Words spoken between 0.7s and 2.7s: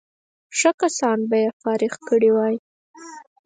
کسان به یې فارغ کړي وای.